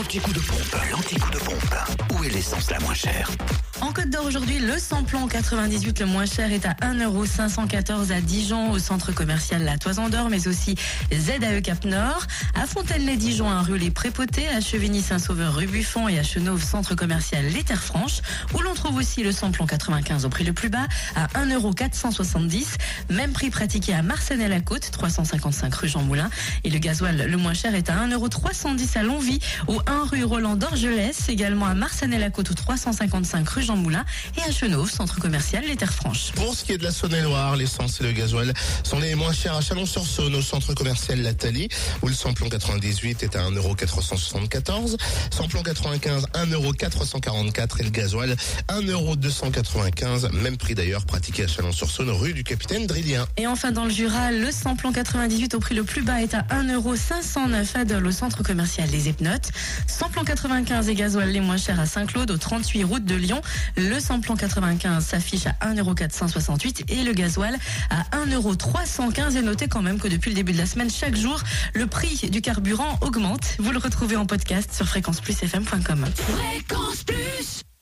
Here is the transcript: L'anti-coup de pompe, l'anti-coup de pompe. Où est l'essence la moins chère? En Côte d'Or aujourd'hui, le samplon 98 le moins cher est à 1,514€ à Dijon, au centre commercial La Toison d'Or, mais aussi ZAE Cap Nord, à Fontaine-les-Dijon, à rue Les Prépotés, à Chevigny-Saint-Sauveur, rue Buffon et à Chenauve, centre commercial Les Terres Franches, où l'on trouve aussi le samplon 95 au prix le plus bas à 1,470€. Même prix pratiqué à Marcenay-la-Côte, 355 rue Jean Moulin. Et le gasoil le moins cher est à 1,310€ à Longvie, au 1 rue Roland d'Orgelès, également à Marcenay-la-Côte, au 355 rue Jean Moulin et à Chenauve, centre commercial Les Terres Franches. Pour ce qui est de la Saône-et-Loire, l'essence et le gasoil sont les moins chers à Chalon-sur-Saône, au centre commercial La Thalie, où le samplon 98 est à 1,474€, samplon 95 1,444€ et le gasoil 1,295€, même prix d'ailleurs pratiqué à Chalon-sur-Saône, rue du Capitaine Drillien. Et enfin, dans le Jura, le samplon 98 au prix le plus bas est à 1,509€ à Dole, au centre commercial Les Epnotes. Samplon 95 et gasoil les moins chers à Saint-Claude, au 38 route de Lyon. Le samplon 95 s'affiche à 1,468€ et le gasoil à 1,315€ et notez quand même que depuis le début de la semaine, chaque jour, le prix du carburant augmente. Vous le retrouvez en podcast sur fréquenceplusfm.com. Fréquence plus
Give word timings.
L'anti-coup 0.00 0.32
de 0.32 0.40
pompe, 0.40 0.76
l'anti-coup 0.90 1.30
de 1.30 1.38
pompe. 1.40 1.74
Où 2.14 2.24
est 2.24 2.30
l'essence 2.30 2.70
la 2.70 2.80
moins 2.80 2.94
chère? 2.94 3.30
En 3.80 3.92
Côte 3.92 4.10
d'Or 4.10 4.26
aujourd'hui, 4.26 4.58
le 4.58 4.78
samplon 4.78 5.26
98 5.26 6.00
le 6.00 6.06
moins 6.06 6.26
cher 6.26 6.52
est 6.52 6.66
à 6.66 6.74
1,514€ 6.82 8.12
à 8.12 8.20
Dijon, 8.20 8.70
au 8.72 8.78
centre 8.78 9.10
commercial 9.10 9.64
La 9.64 9.78
Toison 9.78 10.10
d'Or, 10.10 10.28
mais 10.28 10.48
aussi 10.48 10.74
ZAE 11.12 11.62
Cap 11.62 11.84
Nord, 11.86 12.26
à 12.54 12.66
Fontaine-les-Dijon, 12.66 13.48
à 13.48 13.62
rue 13.62 13.78
Les 13.78 13.90
Prépotés, 13.90 14.46
à 14.48 14.60
Chevigny-Saint-Sauveur, 14.60 15.54
rue 15.54 15.66
Buffon 15.66 16.08
et 16.08 16.18
à 16.18 16.22
Chenauve, 16.22 16.62
centre 16.62 16.94
commercial 16.94 17.46
Les 17.46 17.62
Terres 17.64 17.82
Franches, 17.82 18.20
où 18.54 18.60
l'on 18.60 18.74
trouve 18.74 18.96
aussi 18.96 19.22
le 19.22 19.32
samplon 19.32 19.66
95 19.66 20.26
au 20.26 20.28
prix 20.28 20.44
le 20.44 20.52
plus 20.52 20.68
bas 20.68 20.86
à 21.16 21.26
1,470€. 21.44 22.66
Même 23.08 23.32
prix 23.32 23.48
pratiqué 23.48 23.94
à 23.94 24.02
Marcenay-la-Côte, 24.02 24.90
355 24.92 25.74
rue 25.74 25.88
Jean 25.88 26.02
Moulin. 26.02 26.28
Et 26.64 26.70
le 26.70 26.78
gasoil 26.78 27.26
le 27.26 27.36
moins 27.38 27.54
cher 27.54 27.74
est 27.74 27.88
à 27.88 28.06
1,310€ 28.06 28.98
à 28.98 29.02
Longvie, 29.02 29.40
au 29.68 29.80
1 29.86 30.04
rue 30.04 30.24
Roland 30.24 30.56
d'Orgelès, 30.56 31.28
également 31.30 31.66
à 31.66 31.74
Marcenay-la-Côte, 31.74 32.50
au 32.50 32.54
355 32.54 33.48
rue 33.48 33.62
Jean 33.70 33.76
Moulin 33.76 34.04
et 34.36 34.42
à 34.42 34.50
Chenauve, 34.50 34.90
centre 34.90 35.20
commercial 35.20 35.62
Les 35.64 35.76
Terres 35.76 35.92
Franches. 35.92 36.32
Pour 36.34 36.56
ce 36.56 36.64
qui 36.64 36.72
est 36.72 36.78
de 36.78 36.82
la 36.82 36.90
Saône-et-Loire, 36.90 37.54
l'essence 37.54 38.00
et 38.00 38.04
le 38.04 38.10
gasoil 38.10 38.52
sont 38.82 38.98
les 38.98 39.14
moins 39.14 39.32
chers 39.32 39.54
à 39.54 39.60
Chalon-sur-Saône, 39.60 40.34
au 40.34 40.42
centre 40.42 40.74
commercial 40.74 41.22
La 41.22 41.34
Thalie, 41.34 41.68
où 42.02 42.08
le 42.08 42.14
samplon 42.14 42.48
98 42.48 43.22
est 43.22 43.36
à 43.36 43.48
1,474€, 43.48 44.96
samplon 45.30 45.62
95 45.62 46.26
1,444€ 46.34 47.80
et 47.80 47.84
le 47.84 47.90
gasoil 47.90 48.34
1,295€, 48.70 50.32
même 50.32 50.56
prix 50.56 50.74
d'ailleurs 50.74 51.06
pratiqué 51.06 51.44
à 51.44 51.46
Chalon-sur-Saône, 51.46 52.10
rue 52.10 52.32
du 52.32 52.42
Capitaine 52.42 52.88
Drillien. 52.88 53.28
Et 53.36 53.46
enfin, 53.46 53.70
dans 53.70 53.84
le 53.84 53.90
Jura, 53.90 54.32
le 54.32 54.50
samplon 54.50 54.90
98 54.90 55.54
au 55.54 55.60
prix 55.60 55.76
le 55.76 55.84
plus 55.84 56.02
bas 56.02 56.20
est 56.20 56.34
à 56.34 56.42
1,509€ 56.50 57.76
à 57.76 57.84
Dole, 57.84 58.08
au 58.08 58.10
centre 58.10 58.42
commercial 58.42 58.90
Les 58.90 59.08
Epnotes. 59.08 59.52
Samplon 59.86 60.24
95 60.24 60.88
et 60.88 60.94
gasoil 60.96 61.30
les 61.30 61.40
moins 61.40 61.56
chers 61.56 61.78
à 61.78 61.86
Saint-Claude, 61.86 62.32
au 62.32 62.36
38 62.36 62.82
route 62.82 63.04
de 63.04 63.14
Lyon. 63.14 63.40
Le 63.76 64.00
samplon 64.00 64.36
95 64.36 65.04
s'affiche 65.04 65.46
à 65.46 65.72
1,468€ 65.72 66.84
et 66.88 67.02
le 67.02 67.12
gasoil 67.12 67.56
à 67.90 68.02
1,315€ 68.24 69.36
et 69.36 69.42
notez 69.42 69.68
quand 69.68 69.82
même 69.82 69.98
que 69.98 70.08
depuis 70.08 70.30
le 70.30 70.36
début 70.36 70.52
de 70.52 70.58
la 70.58 70.66
semaine, 70.66 70.90
chaque 70.90 71.16
jour, 71.16 71.40
le 71.74 71.86
prix 71.86 72.28
du 72.30 72.40
carburant 72.40 72.98
augmente. 73.00 73.56
Vous 73.58 73.72
le 73.72 73.78
retrouvez 73.78 74.16
en 74.16 74.26
podcast 74.26 74.72
sur 74.74 74.86
fréquenceplusfm.com. 74.86 76.06
Fréquence 76.14 77.04
plus 77.04 77.19